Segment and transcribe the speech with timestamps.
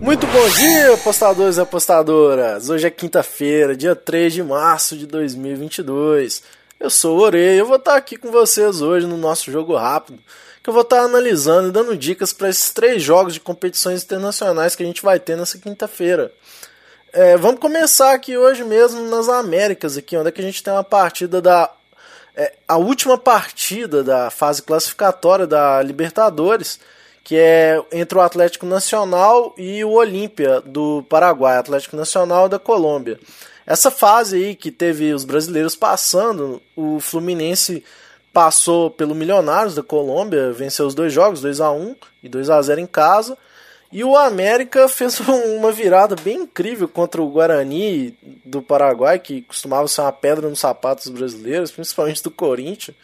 [0.00, 2.70] Muito bom dia, apostadores e apostadoras!
[2.70, 6.42] Hoje é quinta-feira, dia 3 de março de 2022.
[6.80, 9.76] Eu sou o Orei e eu vou estar aqui com vocês hoje no nosso jogo
[9.76, 10.18] rápido,
[10.62, 14.74] que eu vou estar analisando e dando dicas para esses três jogos de competições internacionais
[14.74, 16.32] que a gente vai ter nessa quinta-feira.
[17.12, 20.72] É, vamos começar aqui hoje mesmo nas Américas, aqui, onde é que a gente tem
[20.72, 21.70] uma partida da.
[22.34, 26.80] É, a última partida da fase classificatória da Libertadores
[27.22, 33.18] que é entre o Atlético Nacional e o Olímpia do Paraguai, Atlético Nacional da Colômbia.
[33.66, 37.84] Essa fase aí que teve os brasileiros passando, o Fluminense
[38.32, 42.60] passou pelo Milionários da Colômbia, venceu os dois jogos, 2 a 1 e 2 a
[42.60, 43.36] 0 em casa.
[43.92, 49.88] E o América fez uma virada bem incrível contra o Guarani do Paraguai, que costumava
[49.88, 52.96] ser uma pedra nos sapatos brasileiros, principalmente do Corinthians,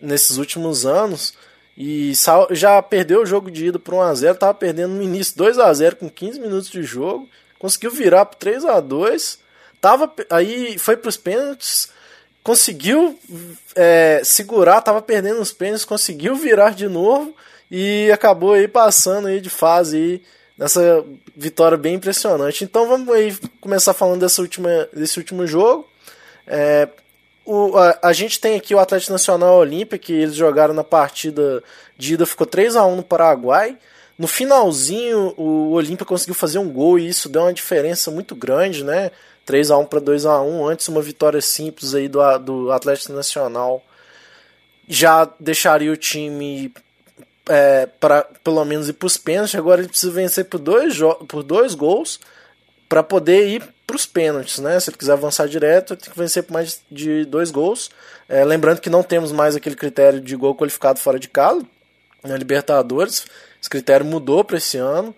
[0.00, 1.34] nesses últimos anos.
[1.80, 2.12] E
[2.50, 6.40] já perdeu o jogo de ida por 1x0, tava perdendo no início 2x0 com 15
[6.40, 7.28] minutos de jogo.
[7.56, 9.38] Conseguiu virar por 3x2.
[9.80, 11.88] Tava, aí foi para os pênaltis.
[12.42, 13.16] Conseguiu
[13.76, 17.32] é, segurar, tava perdendo os pênaltis, conseguiu virar de novo
[17.70, 20.22] e acabou aí passando aí de fase aí
[20.58, 21.04] nessa
[21.36, 22.64] vitória bem impressionante.
[22.64, 25.88] Então vamos aí começar falando dessa última, desse último jogo.
[26.44, 26.88] É,
[27.50, 31.62] o, a, a, gente tem aqui o Atlético Nacional Olímpia, que eles jogaram na partida
[31.96, 33.78] de ida, ficou 3 a 1 no Paraguai.
[34.18, 38.84] No finalzinho, o Olímpia conseguiu fazer um gol e isso deu uma diferença muito grande,
[38.84, 39.10] né?
[39.46, 43.14] 3 a 1 para 2 a 1 antes uma vitória simples aí do, do Atlético
[43.14, 43.82] Nacional
[44.86, 46.70] já deixaria o time
[47.48, 49.54] é, para pelo menos ir para os pênaltis.
[49.54, 52.20] Agora ele precisa vencer por dois, por dois gols
[52.88, 54.78] para poder ir para os pênaltis, né?
[54.80, 57.90] Se ele quiser avançar direto, tem que vencer por mais de dois gols.
[58.28, 61.62] É, lembrando que não temos mais aquele critério de gol qualificado fora de casa
[62.22, 63.26] na Libertadores.
[63.60, 65.14] Esse critério mudou para esse ano.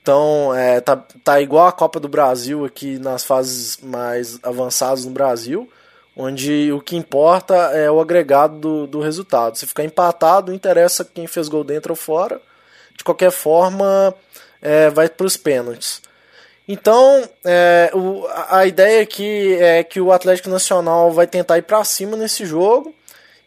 [0.00, 5.10] Então, é, tá, tá igual a Copa do Brasil aqui nas fases mais avançadas no
[5.10, 5.66] Brasil,
[6.14, 9.56] onde o que importa é o agregado do, do resultado.
[9.56, 12.40] Se ficar empatado, interessa quem fez gol dentro ou fora.
[12.96, 14.14] De qualquer forma,
[14.60, 16.02] é, vai para os pênaltis.
[16.66, 21.84] Então, é, o, a ideia aqui é que o Atlético Nacional vai tentar ir para
[21.84, 22.94] cima nesse jogo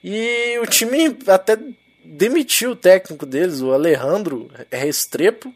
[0.03, 1.57] e o time até
[2.03, 5.53] demitiu o técnico deles, o Alejandro Restrepo,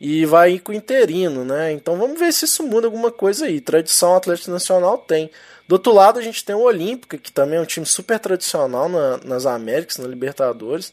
[0.00, 1.72] e vai ir com o interino, né?
[1.72, 3.60] Então vamos ver se isso muda alguma coisa aí.
[3.60, 5.30] Tradição Atlético Nacional tem.
[5.66, 8.88] Do outro lado a gente tem o Olímpica, que também é um time super tradicional
[8.88, 10.92] na, nas Américas, na Libertadores.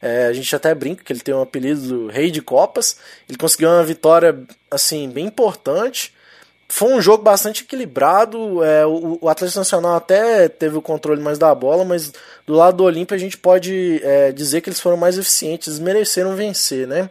[0.00, 2.96] É, a gente até brinca que ele tem um apelido do Rei de Copas.
[3.28, 4.38] Ele conseguiu uma vitória
[4.70, 6.14] assim bem importante.
[6.68, 8.62] Foi um jogo bastante equilibrado.
[8.64, 12.12] É, o, o Atlético Nacional até teve o controle mais da bola, mas
[12.46, 15.78] do lado do Olímpia a gente pode é, dizer que eles foram mais eficientes, eles
[15.78, 17.08] mereceram vencer, né?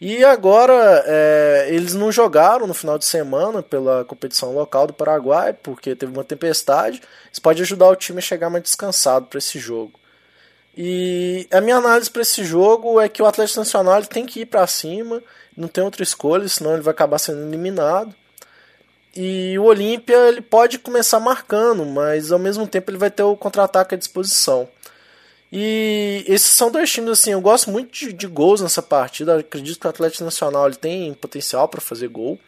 [0.00, 5.54] E agora é, eles não jogaram no final de semana pela competição local do Paraguai,
[5.54, 7.00] porque teve uma tempestade.
[7.32, 9.98] Isso pode ajudar o time a chegar mais descansado para esse jogo.
[10.76, 14.46] E a minha análise para esse jogo é que o Atlético Nacional tem que ir
[14.46, 15.22] para cima,
[15.56, 18.14] não tem outra escolha, senão ele vai acabar sendo eliminado.
[19.16, 23.36] E o Olímpia ele pode começar marcando, mas ao mesmo tempo ele vai ter o
[23.36, 24.68] contra-ataque à disposição.
[25.52, 29.38] E esses são dois times assim, eu gosto muito de, de gols nessa partida.
[29.38, 32.40] Acredito que o Atlético Nacional ele tem potencial para fazer gol.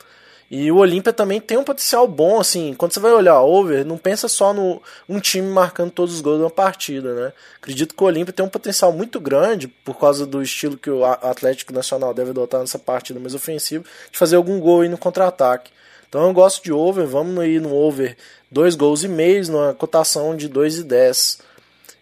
[0.48, 3.98] E o Olímpia também tem um potencial bom, assim, quando você vai olhar over, não
[3.98, 7.32] pensa só no um time marcando todos os gols de uma partida, né?
[7.60, 11.04] Acredito que o Olímpia tem um potencial muito grande, por causa do estilo que o
[11.04, 15.72] Atlético Nacional deve adotar nessa partida mais ofensiva, de fazer algum gol aí no contra-ataque.
[16.08, 18.16] Então eu gosto de over, vamos ir no over
[18.50, 21.40] dois gols e meio, numa cotação de 2,10.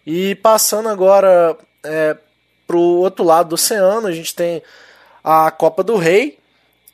[0.05, 2.15] E E passando agora é,
[2.67, 4.61] pro outro lado do oceano, a gente tem
[5.23, 6.37] a Copa do Rei,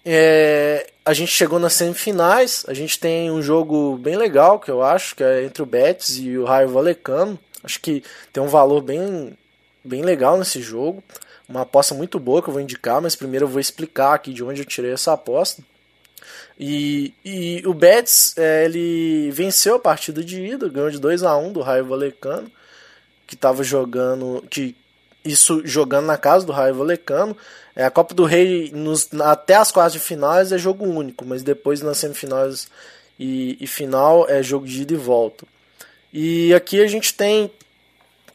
[0.06, 4.84] é, a gente chegou nas semifinais, a gente tem um jogo bem legal, que eu
[4.84, 7.40] acho, que é entre o Betis e o Raio Valecano.
[7.64, 9.38] Acho que tem um valor bem,
[9.84, 11.04] bem legal nesse jogo.
[11.50, 14.44] Uma aposta muito boa que eu vou indicar, mas primeiro eu vou explicar aqui de
[14.44, 15.64] onde eu tirei essa aposta.
[16.60, 21.36] E, e o Betis, é, ele venceu a partida de ida, ganhou de 2 a
[21.36, 22.52] 1 do Raio Valecano,
[23.26, 24.76] que estava jogando, que
[25.24, 27.36] isso jogando na casa do Raio Valecano.
[27.76, 31.44] É, a Copa do Rei nos, até as quartas de finais é jogo único, mas
[31.44, 32.68] depois nas semifinais
[33.20, 35.46] e, e final é jogo de ida e volta.
[36.12, 37.50] E aqui a gente tem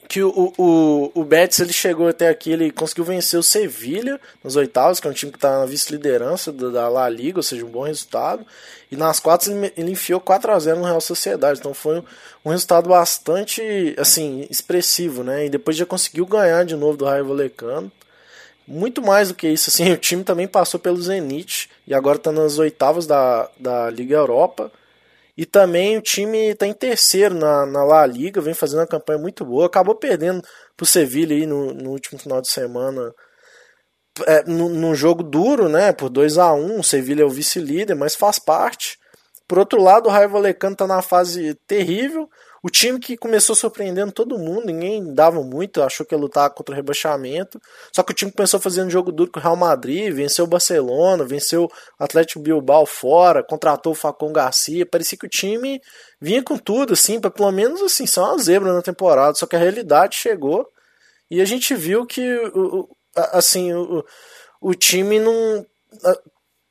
[0.08, 4.56] que o, o, o Betis ele chegou até aqui, ele conseguiu vencer o Sevilha nos
[4.56, 7.70] oitavos, que é um time que está na vice-liderança da La Liga, ou seja, um
[7.70, 8.46] bom resultado.
[8.90, 12.04] E nas quartas ele, ele enfiou 4 a 0 no Real Sociedade, então foi um,
[12.44, 15.46] um, resultado bastante assim expressivo, né?
[15.46, 17.90] E depois já conseguiu ganhar de novo do Raio Valecano.
[18.66, 22.30] muito mais do que isso, assim, o time também passou pelo Zenit e agora está
[22.30, 24.70] nas oitavas da, da Liga Europa.
[25.36, 29.18] E também o time está em terceiro na, na La Liga, vem fazendo uma campanha
[29.18, 29.66] muito boa.
[29.66, 30.42] Acabou perdendo
[30.74, 33.12] para o Sevilha aí no, no último final de semana.
[34.26, 35.92] É, num jogo duro, né?
[35.92, 38.96] Por 2 a 1 um, o Sevilha é o vice-líder, mas faz parte.
[39.46, 42.28] Por outro lado, o Raio Vallecano está na fase terrível.
[42.66, 46.72] O time que começou surpreendendo todo mundo, ninguém dava muito, achou que ia lutar contra
[46.72, 47.62] o rebaixamento.
[47.94, 51.24] Só que o time começou fazendo jogo duro com o Real Madrid, venceu o Barcelona,
[51.24, 51.70] venceu o
[52.02, 54.84] Atlético Bilbao fora, contratou o Facon Garcia.
[54.84, 55.80] Parecia que o time
[56.20, 59.36] vinha com tudo, assim, para pelo menos assim, ser uma zebra na temporada.
[59.36, 60.66] Só que a realidade chegou
[61.30, 62.20] e a gente viu que,
[63.14, 64.04] assim, o,
[64.60, 65.64] o time não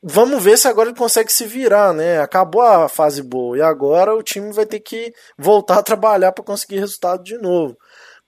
[0.07, 2.19] Vamos ver se agora ele consegue se virar, né?
[2.19, 6.43] Acabou a fase boa e agora o time vai ter que voltar a trabalhar para
[6.43, 7.75] conseguir resultado de novo.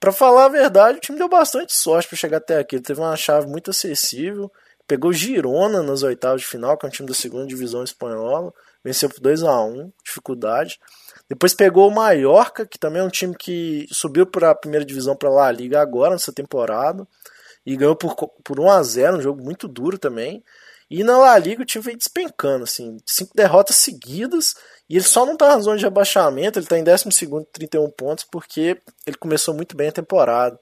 [0.00, 2.74] Para falar a verdade, o time deu bastante sorte para chegar até aqui.
[2.74, 4.50] Ele teve uma chave muito acessível,
[4.88, 8.52] pegou Girona nas oitavas de final, que é um time da segunda divisão espanhola,
[8.82, 10.80] venceu por 2 a 1 dificuldade.
[11.28, 15.14] Depois pegou o Mallorca, que também é um time que subiu para a primeira divisão
[15.14, 17.06] para La Liga agora nessa temporada
[17.64, 20.42] e ganhou por, por 1 a 0, um jogo muito duro também.
[20.90, 24.54] E na La Liga o time vem despencando, assim, cinco derrotas seguidas,
[24.88, 27.04] e ele só não tá na zona de abaixamento, ele tá em 12
[27.52, 30.58] 31 pontos, porque ele começou muito bem a temporada.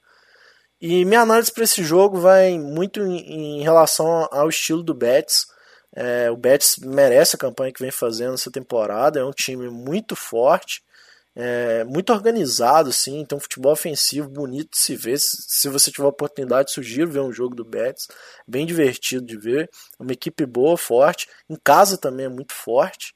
[0.81, 5.47] E minha análise para esse jogo vai muito em, em, relação ao estilo do Betis.
[5.95, 10.15] É, o Betis merece a campanha que vem fazendo essa temporada, é um time muito
[10.15, 10.83] forte,
[11.39, 15.19] é, muito organizado, sim, tem um futebol ofensivo bonito de se ver.
[15.21, 18.09] Se você tiver oportunidade, sugiro ver um jogo do Betis,
[18.49, 19.69] bem divertido de ver.
[20.01, 23.15] Uma equipe boa, forte, em casa também é muito forte.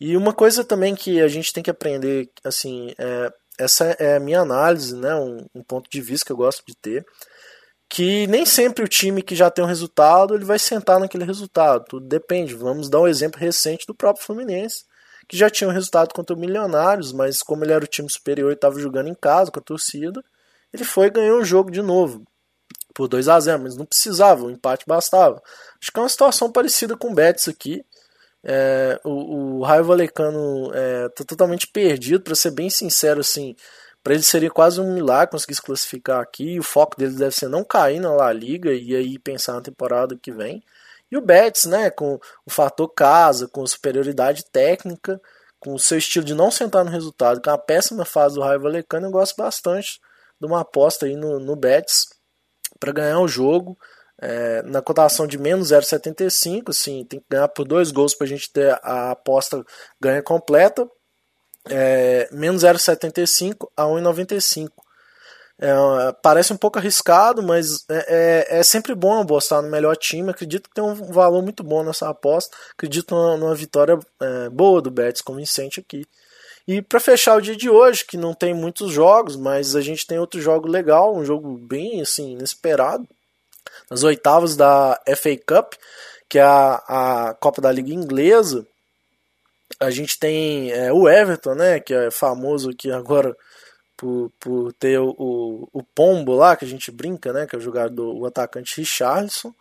[0.00, 4.20] E uma coisa também que a gente tem que aprender, assim, é, essa é a
[4.20, 7.06] minha análise, né, um, um ponto de vista que eu gosto de ter,
[7.88, 11.84] que nem sempre o time que já tem um resultado ele vai sentar naquele resultado.
[11.88, 12.54] Tudo depende.
[12.54, 14.84] Vamos dar um exemplo recente do próprio Fluminense
[15.32, 18.50] que já tinha um resultado contra o Milionários, mas como ele era o time superior
[18.50, 20.22] e estava jogando em casa com a torcida,
[20.70, 22.22] ele foi e ganhou o jogo de novo
[22.92, 25.42] por 2 a 0 mas não precisava, o empate bastava.
[25.80, 27.82] Acho que é uma situação parecida com o Betis aqui.
[28.44, 33.56] É, o, o Raio Valecano é, tá totalmente perdido, para ser bem sincero, assim,
[34.04, 36.58] para ele seria quase um milagre conseguir se classificar aqui.
[36.58, 40.14] O foco dele deve ser não cair na La Liga e aí pensar na temporada
[40.14, 40.62] que vem.
[41.12, 45.20] E o Betis, né, com o fator casa, com superioridade técnica,
[45.60, 48.62] com o seu estilo de não sentar no resultado, com a péssima fase do Raio
[48.62, 50.00] Valecano, eu gosto bastante
[50.40, 52.08] de uma aposta aí no, no Betis
[52.80, 53.78] para ganhar o jogo.
[54.18, 58.28] É, na cotação de menos 0,75, assim, tem que ganhar por dois gols para a
[58.28, 59.62] gente ter a aposta
[60.00, 60.88] ganha completa.
[61.68, 64.70] É, menos 0,75 a 1,95.
[65.64, 70.28] É, parece um pouco arriscado, mas é, é, é, sempre bom apostar no melhor time.
[70.28, 72.56] Acredito que tem um valor muito bom nessa aposta.
[72.72, 76.04] Acredito numa, numa vitória é, boa do Betis, convincente aqui.
[76.66, 80.04] E para fechar o dia de hoje, que não tem muitos jogos, mas a gente
[80.04, 83.06] tem outro jogo legal, um jogo bem assim inesperado.
[83.88, 85.74] Nas oitavas da FA Cup,
[86.28, 88.66] que é a, a Copa da Liga Inglesa,
[89.78, 93.36] a gente tem é, o Everton, né, que é famoso aqui agora
[94.02, 97.46] por, por ter o, o, o, Pombo lá, que a gente brinca, né?
[97.46, 99.54] Que é o jogador, o atacante Richarlison.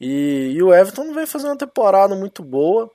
[0.00, 2.90] E, e o Everton vem fazer uma temporada muito boa.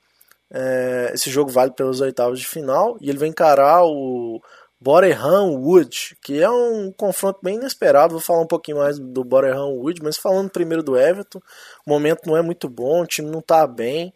[0.54, 2.98] É, esse jogo vale pelos oitavos de final.
[3.00, 4.42] E ele vai encarar o
[4.82, 8.16] Boreham Wood, que é um confronto bem inesperado.
[8.16, 11.40] Vou falar um pouquinho mais do Boreham Wood, mas falando primeiro do Everton,
[11.88, 14.14] o momento não é muito bom, o time não está bem.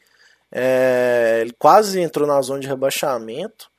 [0.52, 3.74] É, ele quase entrou na zona de rebaixamento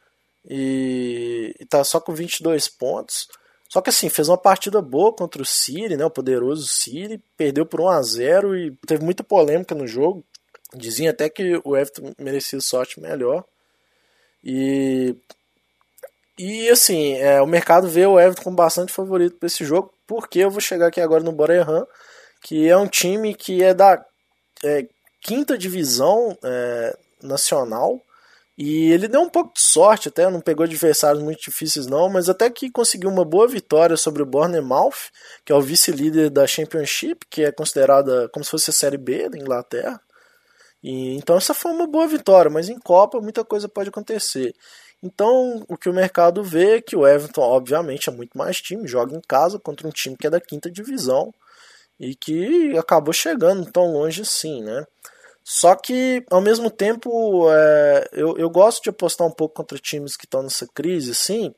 [0.48, 3.28] e, está só com 22 pontos.
[3.68, 7.66] Só que assim, fez uma partida boa contra o City, né, o poderoso City, perdeu
[7.66, 10.24] por 1 a 0 e teve muita polêmica no jogo.
[10.74, 13.44] Diziam até que o Everton merecia sorte melhor.
[14.44, 15.16] E
[16.38, 20.40] e assim, é, o mercado vê o Everton como bastante favorito para esse jogo, porque
[20.40, 21.86] eu vou chegar aqui agora no Boreham,
[22.42, 24.04] que é um time que é da
[24.62, 24.86] é,
[25.22, 28.02] quinta divisão é, nacional
[28.58, 32.28] e ele deu um pouco de sorte até, não pegou adversários muito difíceis não, mas
[32.28, 35.10] até que conseguiu uma boa vitória sobre o Bournemouth,
[35.44, 39.28] que é o vice-líder da Championship, que é considerada como se fosse a Série B
[39.28, 40.00] da Inglaterra.
[40.82, 44.54] E, então essa foi uma boa vitória, mas em Copa muita coisa pode acontecer.
[45.02, 48.88] Então o que o mercado vê é que o Everton, obviamente, é muito mais time,
[48.88, 51.30] joga em casa contra um time que é da quinta divisão
[52.00, 54.86] e que acabou chegando tão longe assim, né?
[55.48, 60.16] Só que, ao mesmo tempo, é, eu, eu gosto de apostar um pouco contra times
[60.16, 61.54] que estão nessa crise, assim,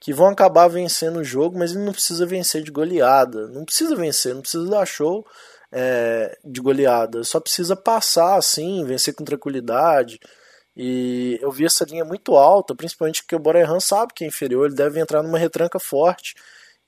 [0.00, 3.48] que vão acabar vencendo o jogo, mas ele não precisa vencer de goleada.
[3.48, 5.26] Não precisa vencer, não precisa dar show.
[5.72, 7.24] é, de goleada.
[7.24, 10.20] Só precisa passar assim, vencer com tranquilidade.
[10.76, 14.66] E eu vi essa linha muito alta, principalmente porque o Borerran sabe que é inferior,
[14.66, 16.34] ele deve entrar numa retranca forte.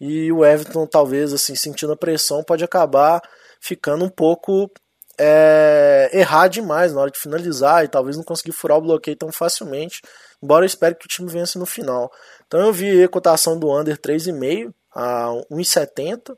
[0.00, 3.23] E o Everton, talvez, assim, sentindo a pressão, pode acabar
[3.61, 4.70] ficando um pouco
[5.18, 9.30] é, errar demais na hora de finalizar e talvez não conseguir furar o bloqueio tão
[9.30, 10.00] facilmente.
[10.42, 12.11] Embora eu espere que o time vence no final.
[12.47, 16.37] Então eu vi a cotação do under 3,5 a 1,70,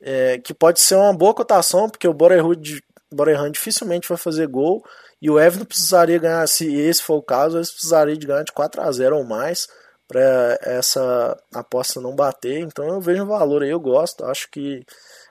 [0.00, 4.84] é, que pode ser uma boa cotação, porque o Borerhan dificilmente vai fazer gol.
[5.22, 8.52] E o Everton precisaria ganhar, se esse for o caso, eles precisariam de ganhar de
[8.52, 9.68] 4 a 0 ou mais
[10.08, 12.58] para essa aposta não bater.
[12.58, 14.24] Então eu vejo um valor aí, eu gosto.
[14.24, 14.84] Acho que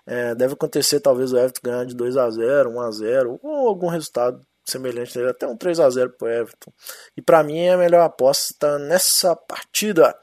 [0.09, 3.67] é, deve acontecer talvez o Everton ganhar de 2 a 0 1 a 0 ou
[3.67, 6.71] algum resultado semelhante, até um 3 a 0 pro Everton.
[7.15, 10.15] E para mim é a melhor aposta nessa partida.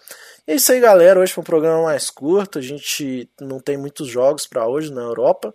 [0.47, 1.21] E é isso aí, galera.
[1.21, 2.59] Hoje foi um programa mais curto.
[2.59, 5.55] A gente não tem muitos jogos para hoje na Europa.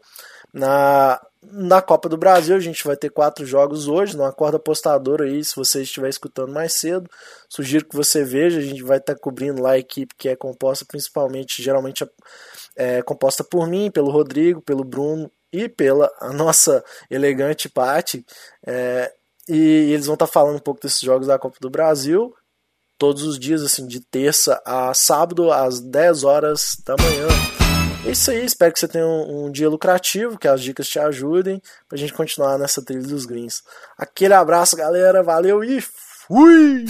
[0.53, 4.15] Na, na Copa do Brasil, a gente vai ter quatro jogos hoje.
[4.15, 7.09] Não acorda apostador aí, se você estiver escutando mais cedo.
[7.49, 8.59] Sugiro que você veja.
[8.59, 12.05] A gente vai estar tá cobrindo lá a equipe que é composta principalmente, geralmente
[12.75, 18.25] é composta por mim, pelo Rodrigo, pelo Bruno e pela nossa elegante Pati.
[18.65, 19.11] É,
[19.47, 22.33] e eles vão estar tá falando um pouco desses jogos da Copa do Brasil
[23.01, 27.27] todos os dias, assim, de terça a sábado, às 10 horas da manhã.
[28.05, 30.99] É isso aí, espero que você tenha um, um dia lucrativo, que as dicas te
[30.99, 31.59] ajudem
[31.89, 33.63] pra gente continuar nessa trilha dos greens.
[33.97, 36.85] Aquele abraço, galera, valeu e fui!